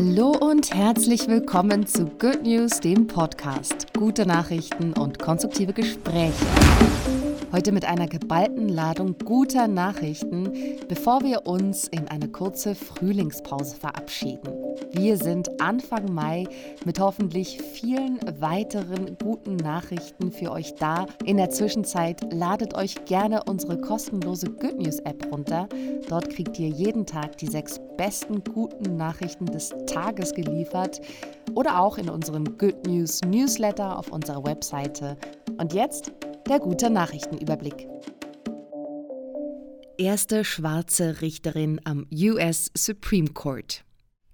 Hallo 0.00 0.30
und 0.30 0.72
herzlich 0.72 1.26
willkommen 1.26 1.84
zu 1.84 2.04
Good 2.04 2.44
News, 2.44 2.78
dem 2.78 3.08
Podcast. 3.08 3.92
Gute 3.94 4.26
Nachrichten 4.26 4.92
und 4.92 5.18
konstruktive 5.18 5.72
Gespräche. 5.72 6.46
Heute 7.50 7.72
mit 7.72 7.86
einer 7.86 8.06
geballten 8.06 8.68
Ladung 8.68 9.16
guter 9.24 9.68
Nachrichten, 9.68 10.52
bevor 10.86 11.22
wir 11.22 11.46
uns 11.46 11.88
in 11.88 12.06
eine 12.08 12.28
kurze 12.28 12.74
Frühlingspause 12.74 13.74
verabschieden. 13.74 14.52
Wir 14.92 15.16
sind 15.16 15.58
Anfang 15.58 16.12
Mai 16.12 16.46
mit 16.84 17.00
hoffentlich 17.00 17.62
vielen 17.62 18.20
weiteren 18.38 19.16
guten 19.16 19.56
Nachrichten 19.56 20.30
für 20.30 20.52
euch 20.52 20.74
da. 20.74 21.06
In 21.24 21.38
der 21.38 21.48
Zwischenzeit 21.48 22.34
ladet 22.34 22.74
euch 22.74 23.06
gerne 23.06 23.42
unsere 23.44 23.80
kostenlose 23.80 24.50
Good 24.50 24.78
News 24.78 24.98
App 25.00 25.32
runter. 25.32 25.70
Dort 26.10 26.28
kriegt 26.28 26.58
ihr 26.58 26.68
jeden 26.68 27.06
Tag 27.06 27.38
die 27.38 27.48
sechs 27.48 27.80
besten 27.96 28.44
guten 28.44 28.98
Nachrichten 28.98 29.46
des 29.46 29.74
Tages 29.86 30.34
geliefert 30.34 31.00
oder 31.54 31.80
auch 31.80 31.96
in 31.96 32.10
unserem 32.10 32.58
Good 32.58 32.86
News 32.86 33.22
Newsletter 33.22 33.98
auf 33.98 34.12
unserer 34.12 34.44
Webseite. 34.44 35.16
Und 35.58 35.72
jetzt 35.72 36.12
der 36.48 36.60
gute 36.60 36.88
Nachrichtenüberblick. 36.88 37.86
Erste 39.98 40.44
schwarze 40.44 41.20
Richterin 41.20 41.80
am 41.84 42.06
US 42.12 42.70
Supreme 42.76 43.28
Court. 43.28 43.84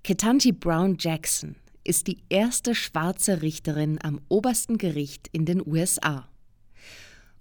Ketanji 0.04 0.52
Brown 0.52 0.96
Jackson 0.98 1.56
ist 1.82 2.06
die 2.06 2.22
erste 2.28 2.74
schwarze 2.74 3.42
Richterin 3.42 3.98
am 4.02 4.20
obersten 4.28 4.78
Gericht 4.78 5.28
in 5.32 5.44
den 5.44 5.66
USA. 5.66 6.28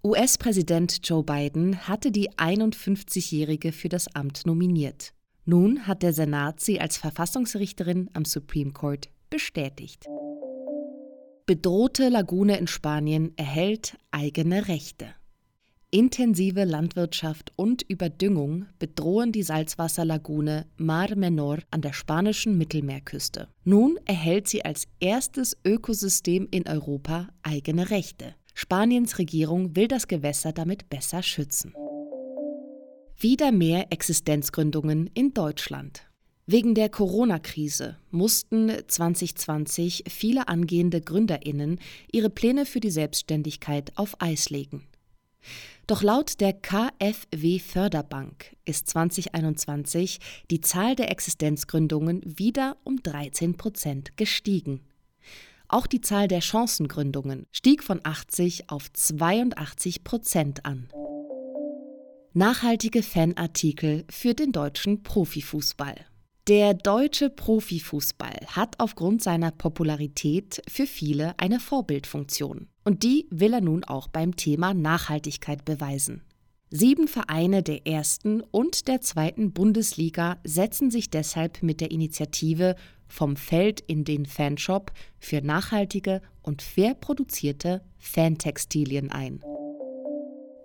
US-Präsident 0.04 1.00
Joe 1.04 1.24
Biden 1.24 1.88
hatte 1.88 2.12
die 2.12 2.32
51-Jährige 2.32 3.72
für 3.72 3.90
das 3.90 4.14
Amt 4.16 4.46
nominiert. 4.46 5.14
Nun 5.46 5.86
hat 5.88 6.04
der 6.04 6.14
Senat 6.14 6.62
sie 6.62 6.82
als 6.82 6.98
Verfassungsrichterin 6.98 8.10
am 8.14 8.26
Supreme 8.26 8.72
Court 8.72 9.10
bestätigt. 9.30 10.08
Bedrohte 11.46 12.08
Lagune 12.08 12.58
in 12.58 12.68
Spanien 12.68 13.34
erhält 13.36 13.98
eigene 14.12 14.70
Rechte. 14.70 15.08
Intensive 15.92 16.64
Landwirtschaft 16.64 17.52
und 17.58 17.82
Überdüngung 17.82 18.68
bedrohen 18.80 19.34
die 19.34 19.44
Salzwasserlagune 19.44 20.68
Mar 20.78 21.14
Menor 21.18 21.58
an 21.70 21.82
der 21.82 21.92
spanischen 21.92 22.58
Mittelmeerküste. 22.58 23.50
Nun 23.66 24.00
erhält 24.06 24.48
sie 24.48 24.64
als 24.64 24.88
erstes 25.02 25.58
Ökosystem 25.66 26.48
in 26.50 26.66
Europa 26.66 27.28
eigene 27.44 27.90
Rechte. 27.90 28.36
Spaniens 28.54 29.20
Regierung 29.20 29.76
will 29.76 29.90
das 29.90 30.08
Gewässer 30.08 30.54
damit 30.54 30.90
besser 30.90 31.22
schützen. 31.24 31.74
Wieder 33.18 33.52
mehr 33.52 33.92
Existenzgründungen 33.92 35.08
in 35.14 35.34
Deutschland. 35.34 36.08
Wegen 36.46 36.76
der 36.76 36.90
Corona-Krise 36.90 37.98
mussten 38.12 38.70
2020 38.86 40.04
viele 40.10 40.50
angehende 40.50 41.00
Gründerinnen 41.00 41.80
ihre 42.12 42.30
Pläne 42.30 42.66
für 42.66 42.82
die 42.82 42.92
Selbstständigkeit 42.92 43.94
auf 43.96 44.22
Eis 44.22 44.50
legen. 44.50 44.86
Doch 45.88 46.04
laut 46.04 46.42
der 46.42 46.52
KfW 46.52 47.60
Förderbank 47.60 48.58
ist 48.66 48.90
2021 48.90 50.20
die 50.52 50.60
Zahl 50.60 50.96
der 50.96 51.12
Existenzgründungen 51.12 52.22
wieder 52.26 52.76
um 52.84 53.02
13 53.02 53.56
Prozent 53.56 54.18
gestiegen. 54.18 54.82
Auch 55.70 55.88
die 55.88 56.02
Zahl 56.02 56.28
der 56.28 56.42
Chancengründungen 56.42 57.46
stieg 57.52 57.84
von 57.84 58.02
80 58.04 58.70
auf 58.70 58.92
82 58.92 60.04
Prozent 60.04 60.66
an. 60.66 60.90
Nachhaltige 62.34 63.02
Fanartikel 63.02 64.04
für 64.10 64.34
den 64.34 64.52
deutschen 64.52 65.04
Profifußball. 65.04 65.96
Der 66.50 66.74
deutsche 66.74 67.30
Profifußball 67.30 68.38
hat 68.48 68.78
aufgrund 68.80 69.24
seiner 69.24 69.52
Popularität 69.52 70.62
für 70.68 70.86
viele 70.86 71.40
eine 71.40 71.62
Vorbildfunktion. 71.62 72.68
Und 72.84 73.04
die 73.04 73.28
will 73.30 73.54
er 73.54 73.62
nun 73.62 73.86
auch 73.86 74.10
beim 74.10 74.36
Thema 74.36 74.74
Nachhaltigkeit 74.74 75.64
beweisen. 75.64 76.22
Sieben 76.70 77.08
Vereine 77.08 77.64
der 77.64 77.88
ersten 77.88 78.42
und 78.42 78.90
der 78.90 79.00
zweiten 79.00 79.54
Bundesliga 79.54 80.38
setzen 80.44 80.92
sich 80.92 81.10
deshalb 81.10 81.64
mit 81.64 81.80
der 81.80 81.92
Initiative 81.92 82.76
Vom 83.08 83.38
Feld 83.38 83.80
in 83.80 84.04
den 84.04 84.26
Fanshop 84.26 84.92
für 85.20 85.42
nachhaltige 85.42 86.22
und 86.42 86.62
fair 86.62 86.94
produzierte 86.94 87.86
Fantextilien 88.00 89.12
ein. 89.12 89.40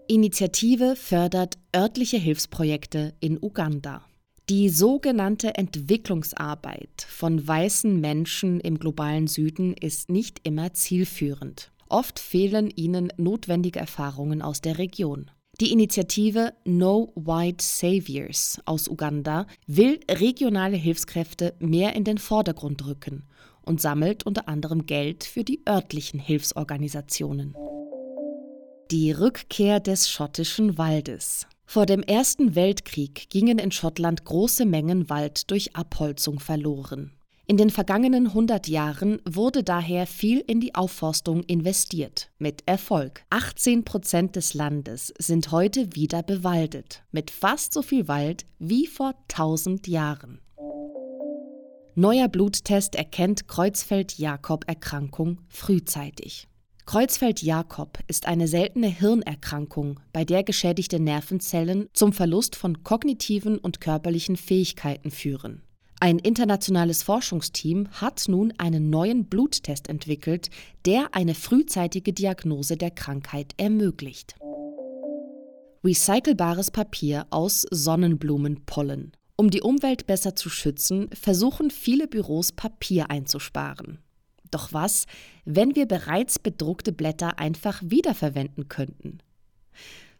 Initiative 0.08 0.96
fördert 0.96 1.56
örtliche 1.76 2.16
Hilfsprojekte 2.16 3.14
in 3.20 3.38
Uganda. 3.40 4.07
Die 4.50 4.70
sogenannte 4.70 5.56
Entwicklungsarbeit 5.56 7.06
von 7.06 7.46
weißen 7.46 8.00
Menschen 8.00 8.60
im 8.60 8.78
globalen 8.78 9.26
Süden 9.26 9.74
ist 9.74 10.08
nicht 10.08 10.40
immer 10.44 10.72
zielführend. 10.72 11.70
Oft 11.90 12.18
fehlen 12.18 12.70
ihnen 12.74 13.12
notwendige 13.18 13.78
Erfahrungen 13.78 14.40
aus 14.40 14.62
der 14.62 14.78
Region. 14.78 15.30
Die 15.60 15.70
Initiative 15.70 16.54
No 16.64 17.12
White 17.14 17.62
Saviors 17.62 18.58
aus 18.64 18.88
Uganda 18.88 19.46
will 19.66 20.00
regionale 20.10 20.78
Hilfskräfte 20.78 21.54
mehr 21.58 21.94
in 21.94 22.04
den 22.04 22.16
Vordergrund 22.16 22.86
rücken 22.86 23.24
und 23.60 23.82
sammelt 23.82 24.24
unter 24.24 24.48
anderem 24.48 24.86
Geld 24.86 25.24
für 25.24 25.44
die 25.44 25.60
örtlichen 25.68 26.20
Hilfsorganisationen. 26.20 27.54
Die 28.90 29.12
Rückkehr 29.12 29.78
des 29.78 30.08
schottischen 30.08 30.78
Waldes. 30.78 31.46
Vor 31.70 31.84
dem 31.84 32.02
Ersten 32.02 32.54
Weltkrieg 32.54 33.28
gingen 33.28 33.58
in 33.58 33.70
Schottland 33.70 34.24
große 34.24 34.64
Mengen 34.64 35.10
Wald 35.10 35.50
durch 35.50 35.76
Abholzung 35.76 36.40
verloren. 36.40 37.12
In 37.46 37.58
den 37.58 37.68
vergangenen 37.68 38.28
100 38.28 38.68
Jahren 38.68 39.20
wurde 39.28 39.62
daher 39.62 40.06
viel 40.06 40.38
in 40.38 40.60
die 40.60 40.74
Aufforstung 40.74 41.42
investiert. 41.42 42.30
Mit 42.38 42.62
Erfolg. 42.64 43.22
18 43.28 43.84
Prozent 43.84 44.34
des 44.34 44.54
Landes 44.54 45.12
sind 45.18 45.52
heute 45.52 45.94
wieder 45.94 46.22
bewaldet. 46.22 47.02
Mit 47.12 47.30
fast 47.30 47.74
so 47.74 47.82
viel 47.82 48.08
Wald 48.08 48.46
wie 48.58 48.86
vor 48.86 49.12
1000 49.30 49.88
Jahren. 49.88 50.40
Neuer 51.94 52.28
Bluttest 52.28 52.94
erkennt 52.94 53.46
Kreuzfeld-Jakob-Erkrankung 53.46 55.42
frühzeitig. 55.48 56.48
Kreuzfeld-Jakob 56.88 57.98
ist 58.06 58.26
eine 58.26 58.48
seltene 58.48 58.86
Hirnerkrankung, 58.86 60.00
bei 60.14 60.24
der 60.24 60.42
geschädigte 60.42 60.98
Nervenzellen 60.98 61.90
zum 61.92 62.14
Verlust 62.14 62.56
von 62.56 62.82
kognitiven 62.82 63.58
und 63.58 63.82
körperlichen 63.82 64.38
Fähigkeiten 64.38 65.10
führen. 65.10 65.60
Ein 66.00 66.18
internationales 66.18 67.02
Forschungsteam 67.02 67.90
hat 67.90 68.24
nun 68.28 68.54
einen 68.56 68.88
neuen 68.88 69.26
Bluttest 69.26 69.90
entwickelt, 69.90 70.48
der 70.86 71.14
eine 71.14 71.34
frühzeitige 71.34 72.14
Diagnose 72.14 72.78
der 72.78 72.90
Krankheit 72.90 73.52
ermöglicht. 73.58 74.36
Recycelbares 75.84 76.70
Papier 76.70 77.26
aus 77.28 77.66
Sonnenblumenpollen. 77.70 79.12
Um 79.36 79.50
die 79.50 79.60
Umwelt 79.60 80.06
besser 80.06 80.34
zu 80.34 80.48
schützen, 80.48 81.10
versuchen 81.12 81.70
viele 81.70 82.08
Büros 82.08 82.52
Papier 82.52 83.10
einzusparen. 83.10 83.98
Doch 84.50 84.72
was, 84.72 85.06
wenn 85.44 85.74
wir 85.74 85.86
bereits 85.86 86.38
bedruckte 86.38 86.92
Blätter 86.92 87.38
einfach 87.38 87.80
wiederverwenden 87.84 88.68
könnten? 88.68 89.18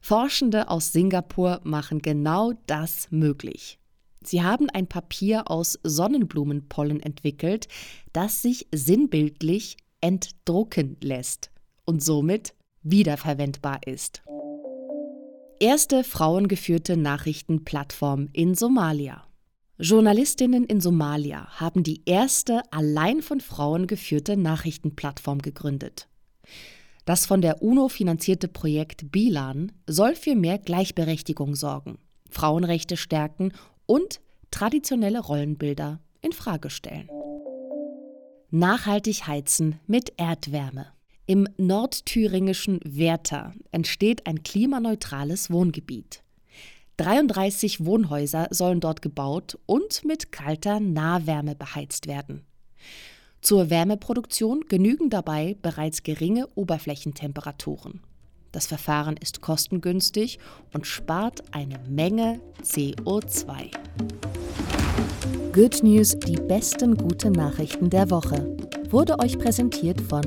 Forschende 0.01 0.71
aus 0.71 0.93
Singapur 0.93 1.61
machen 1.65 2.01
genau 2.01 2.53
das 2.67 3.09
möglich. 3.11 3.79
Sie 4.23 4.43
haben 4.43 4.69
ein 4.71 4.87
Papier 4.87 5.51
aus 5.51 5.79
Sonnenblumenpollen 5.83 7.01
entwickelt, 7.01 7.69
das 8.13 8.43
sich 8.43 8.67
sinnbildlich 8.73 9.77
entdrucken 10.01 10.97
lässt 11.03 11.51
und 11.85 12.03
somit 12.03 12.55
wiederverwendbar 12.83 13.81
ist. 13.87 14.23
Erste 15.61 16.05
frauengeführte 16.05 16.97
Nachrichtenplattform 16.97 18.29
in 18.33 18.55
Somalia. 18.55 19.28
Journalistinnen 19.81 20.65
in 20.65 20.81
Somalia 20.81 21.47
haben 21.61 21.85
die 21.85 22.03
erste 22.05 22.63
allein 22.73 23.23
von 23.23 23.41
Frauen 23.41 23.87
geführte 23.87 24.37
Nachrichtenplattform 24.37 25.39
gegründet. 25.39 26.09
Das 27.05 27.27
von 27.27 27.41
der 27.41 27.63
UNO 27.63 27.89
finanzierte 27.89 28.49
Projekt 28.49 29.13
Bilan 29.13 29.71
soll 29.87 30.17
für 30.17 30.35
mehr 30.35 30.59
Gleichberechtigung 30.59 31.55
sorgen, 31.55 31.99
Frauenrechte 32.29 32.97
stärken 32.97 33.53
und 33.87 34.21
traditionelle 34.51 35.21
Rollenbilder 35.21 36.01
in 36.23 36.33
Frage 36.33 36.71
stellen. 36.71 37.09
Nachhaltig 38.51 39.29
heizen 39.29 39.79
mit 39.87 40.13
Erdwärme. 40.17 40.89
Im 41.27 41.47
nordthüringischen 41.57 42.81
Werther 42.85 43.55
entsteht 43.71 44.27
ein 44.27 44.43
klimaneutrales 44.43 45.53
Wohngebiet. 45.53 46.25
33 46.99 47.85
Wohnhäuser 47.85 48.49
sollen 48.51 48.81
dort 48.81 49.03
gebaut 49.03 49.57
und 49.67 50.05
mit 50.05 50.33
kalter 50.33 50.81
Nahwärme 50.81 51.55
beheizt 51.55 52.09
werden. 52.09 52.45
Zur 53.41 53.71
Wärmeproduktion 53.71 54.65
genügen 54.69 55.09
dabei 55.09 55.57
bereits 55.63 56.03
geringe 56.03 56.49
Oberflächentemperaturen. 56.57 58.01
Das 58.51 58.67
Verfahren 58.67 59.17
ist 59.17 59.41
kostengünstig 59.41 60.41
und 60.75 60.89
spart 60.89 61.45
eine 61.53 61.79
Menge 61.89 62.41
CO2. 62.65 63.71
Good 65.53 65.83
News, 65.85 66.19
die 66.19 66.37
besten 66.37 66.97
guten 66.97 67.33
Nachrichten 67.33 67.91
der 67.91 68.11
Woche, 68.11 68.57
wurde 68.91 69.21
euch 69.21 69.39
präsentiert 69.39 70.01
von 70.01 70.23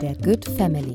der 0.00 0.14
Good 0.16 0.44
Family. 0.44 0.94